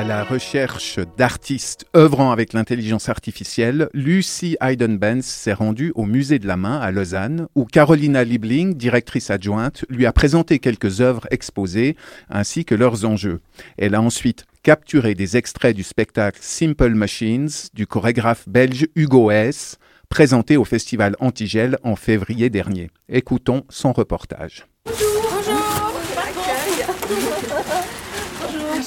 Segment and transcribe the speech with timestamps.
[0.00, 6.46] À la recherche d'artistes œuvrant avec l'intelligence artificielle, Lucy Hayden-Benz s'est rendue au Musée de
[6.46, 11.96] la Main à Lausanne, où Carolina Liebling, directrice adjointe, lui a présenté quelques œuvres exposées
[12.30, 13.40] ainsi que leurs enjeux.
[13.76, 19.76] Elle a ensuite capturé des extraits du spectacle Simple Machines du chorégraphe belge Hugo S,
[20.08, 22.88] présenté au festival Antigel en février dernier.
[23.10, 24.64] Écoutons son reportage.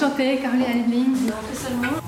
[0.04, 2.03] Enchantée, Caroline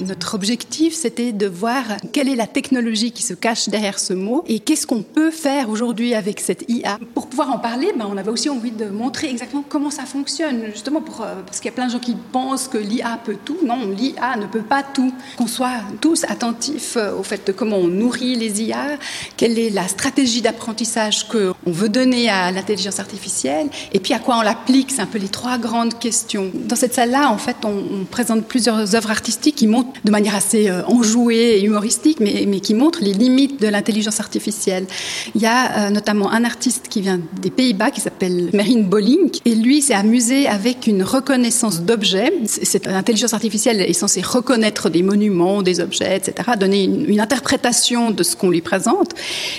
[0.00, 4.44] notre objectif, c'était de voir quelle est la technologie qui se cache derrière ce mot
[4.46, 6.98] et qu'est-ce qu'on peut faire aujourd'hui avec cette IA.
[7.14, 10.66] Pour pouvoir en parler, ben, on avait aussi envie de montrer exactement comment ça fonctionne,
[10.72, 13.58] justement euh, parce qu'il y a plein de gens qui pensent que l'IA peut tout.
[13.64, 15.12] Non, l'IA ne peut pas tout.
[15.36, 18.98] Qu'on soit tous attentifs euh, au fait de comment on nourrit les IA,
[19.36, 24.38] quelle est la stratégie d'apprentissage qu'on veut donner à l'intelligence artificielle et puis à quoi
[24.38, 24.90] on l'applique.
[24.90, 26.50] C'est un peu les trois grandes questions.
[26.54, 30.68] Dans cette salle-là, en fait, on présente plusieurs œuvres artistiques qui montrent de manière assez
[30.68, 34.86] euh, enjouée et humoristique, mais, qui montre les limites de l'intelligence artificielle.
[35.34, 39.38] Il y a euh, notamment un artiste qui vient des Pays-Bas qui s'appelle Merin Bolink,
[39.44, 42.32] et lui s'est amusé avec une reconnaissance d'objets.
[42.46, 48.22] Cette intelligence artificielle est censée reconnaître des monuments, des objets, etc., donner une interprétation de
[48.22, 49.14] ce qu'on lui présente.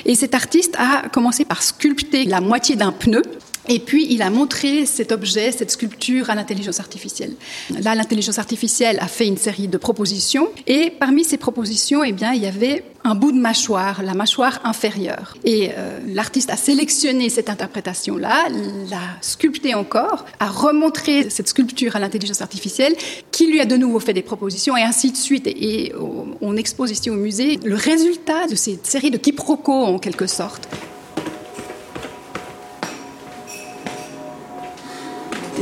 [0.05, 3.21] Et cet artiste a commencé par sculpter la moitié d'un pneu
[3.67, 7.33] et puis, il a montré cet objet, cette sculpture à l'intelligence artificielle.
[7.81, 10.49] Là, l'intelligence artificielle a fait une série de propositions.
[10.67, 14.59] Et parmi ces propositions, eh bien, il y avait un bout de mâchoire, la mâchoire
[14.63, 15.35] inférieure.
[15.43, 18.47] Et euh, l'artiste a sélectionné cette interprétation-là,
[18.89, 22.95] l'a sculptée encore, a remontré cette sculpture à l'intelligence artificielle,
[23.31, 25.47] qui lui a de nouveau fait des propositions, et ainsi de suite.
[25.47, 25.93] Et, et
[26.41, 30.67] on expose ici au musée le résultat de cette série de quiproquos, en quelque sorte.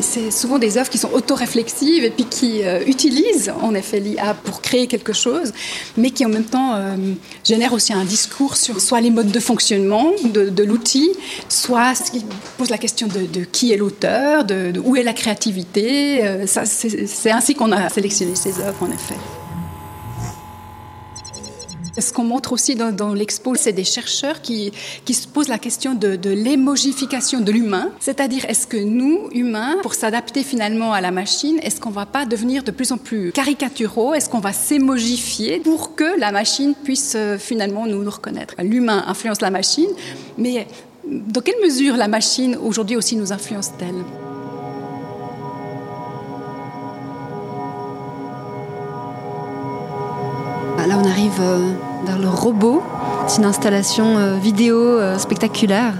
[0.01, 4.33] C'est souvent des œuvres qui sont autoréflexives et puis qui euh, utilisent en effet l'IA
[4.33, 5.53] pour créer quelque chose,
[5.97, 6.95] mais qui en même temps euh,
[7.43, 11.09] génèrent aussi un discours sur soit les modes de fonctionnement de, l'outil,
[11.47, 12.25] soit ce qui
[12.57, 16.25] pose la question de, qui est l'auteur, de, de, où est la créativité.
[16.25, 19.38] Euh, c'est ainsi qu'on a sélectionné ces œuvres en effet.
[21.99, 24.71] Ce qu'on montre aussi dans, dans l'expo, c'est des chercheurs qui,
[25.05, 29.77] qui, se posent la question de, de l'émogification de l'humain, c'est-à-dire est-ce que nous, humains,
[29.81, 33.31] pour s'adapter finalement à la machine, est-ce qu'on va pas devenir de plus en plus
[33.31, 38.55] caricaturaux, est-ce qu'on va s'émogifier pour que la machine puisse euh, finalement nous, nous reconnaître?
[38.59, 39.89] L'humain influence la machine,
[40.37, 40.67] mais
[41.05, 44.28] dans quelle mesure la machine aujourd'hui aussi nous influence-t-elle?
[50.89, 51.73] Là, on arrive euh,
[52.03, 52.81] vers le robot.
[53.27, 55.93] C'est une installation euh, vidéo euh, spectaculaire.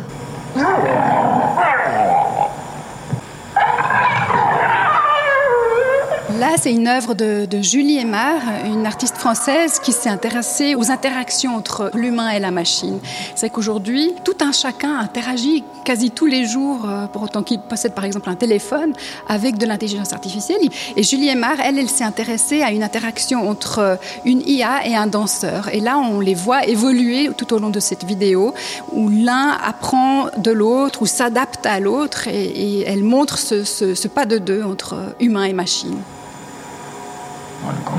[6.58, 11.92] C'est une œuvre de, Julie Aymar, une artiste française qui s'est intéressée aux interactions entre
[11.94, 13.00] l'humain et la machine.
[13.36, 17.94] C'est qu'aujourd'hui, tout un chacun interagit quasi tous les jours, euh, pour autant qu'il possède
[17.94, 18.94] par exemple un téléphone,
[19.28, 20.60] avec de l'intelligence artificielle.
[20.98, 25.08] Et Julie Aymar, elle, elle s'est intéressée à une interaction entre une IA et un
[25.08, 25.70] danseur.
[25.74, 28.54] Et là, on les voit évoluer tout au long de cette vidéo,
[28.92, 34.40] où l'un apprend de l'autre, ou s'adapte à l'autre, et, elle montre ce, pas de
[34.40, 35.98] deux entre humain et machine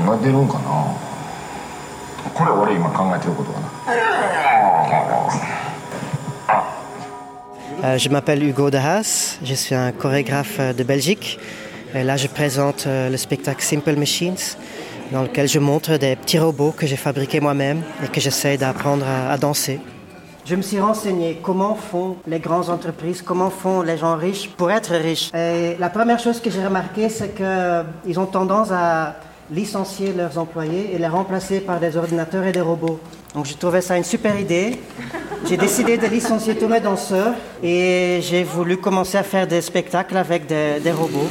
[0.00, 0.96] 考えてるんかな
[2.34, 3.66] これ俺今考えてることかな
[7.84, 11.38] Euh, je m'appelle Hugo Dehas, je suis un chorégraphe de Belgique.
[11.94, 14.56] Et là, je présente euh, le spectacle Simple Machines,
[15.12, 19.04] dans lequel je montre des petits robots que j'ai fabriqués moi-même et que j'essaie d'apprendre
[19.06, 19.78] à, à, danser.
[20.46, 24.70] Je me suis renseigné comment font les grandes entreprises, comment font les gens riches pour
[24.70, 25.30] être riches.
[25.34, 29.16] Et la première chose que j'ai remarqué, c'est qu'ils ont tendance à
[29.51, 32.99] licencier leurs employés et les remplacer par des ordinateurs et des robots.
[33.35, 34.79] Donc j'ai trouvé ça une super idée.
[35.47, 40.15] J'ai décidé de licencier tous mes danseurs et j'ai voulu commencer à faire des spectacles
[40.15, 41.27] avec des, robots.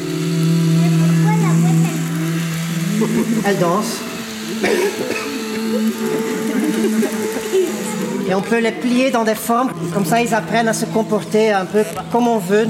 [3.59, 4.01] Dansent.
[8.29, 11.53] Et on peut les plier dans des formes, comme ça ils apprennent à se comporter
[11.53, 12.67] un peu comme on veut.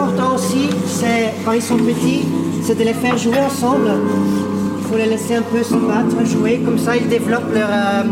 [0.00, 2.24] Important aussi, c'est quand ils sont petits,
[2.62, 3.90] c'est de les faire jouer ensemble.
[4.78, 8.02] Il faut les laisser un peu se battre, jouer, comme ça ils développent leur euh,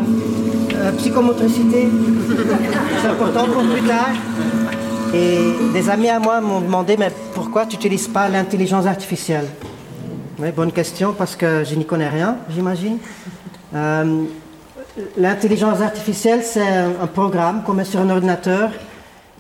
[0.75, 1.88] euh, psychomotricité.
[3.02, 4.11] C'est important pour plus tard.
[5.14, 9.46] Et des amis à moi m'ont demandé mais pourquoi tu n'utilises pas l'intelligence artificielle?
[10.55, 12.99] Bonne question parce que je n'y connais rien, j'imagine.
[13.75, 14.25] Euh,
[15.17, 16.69] l'intelligence artificielle, c'est
[17.00, 18.70] un, programme qu'on met sur un ordinateur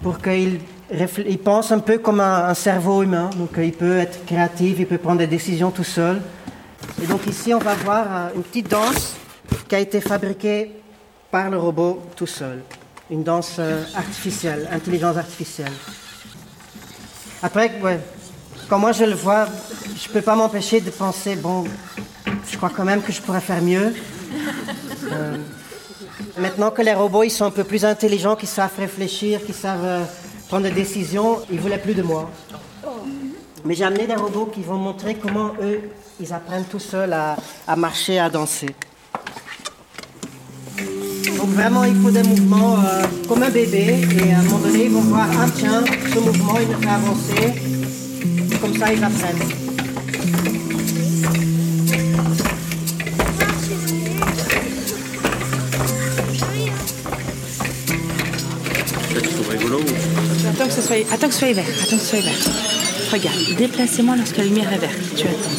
[0.02, 0.58] pour qu'il
[0.90, 3.30] il pense un peu comme un, cerveau humain.
[3.36, 6.20] Donc il peut être créatif, il peut prendre des décisions tout seul.
[7.02, 9.16] Et donc ici, on va voir euh, une petite danse
[9.68, 10.72] qui a été fabriquée
[11.30, 12.62] par le robot tout seul.
[13.10, 15.72] Une danse euh, artificielle, intelligence artificielle.
[17.42, 17.72] Après,
[18.68, 19.46] quand moi je le vois,
[19.96, 21.64] je ne peux pas m'empêcher de penser, bon,
[22.50, 23.94] je crois quand même que je pourrais faire mieux.
[25.10, 25.36] Euh,
[26.36, 29.84] maintenant que les robots ils sont un peu plus intelligents, qui savent réfléchir, qui savent
[29.84, 30.04] euh,
[30.48, 32.30] prendre des décisions, ils voulaient plus de moi.
[33.64, 35.80] Mais j'ai amené des robots qui vont montrer comment eux,
[36.20, 37.36] ils apprennent tout seuls à,
[37.66, 38.74] à marcher, à danser.
[41.36, 44.00] Donc vraiment, il faut des mouvements euh, comme un bébé.
[44.24, 46.88] Et à un moment donné, ils vont voir, ah tiens, ce mouvement, il me fait
[46.88, 48.58] avancer.
[48.60, 49.68] Comme ça, ils apprennent.
[59.40, 61.64] Attends que ce soit, attends que ce soit vert.
[61.82, 62.32] Attends que ce soit vert.
[63.12, 64.98] Regarde, déplacez-moi lorsque la lumière est verte.
[65.16, 65.50] Tu attends.